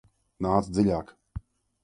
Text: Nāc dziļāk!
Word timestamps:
Nāc 0.45 0.71
dziļāk! 0.77 1.13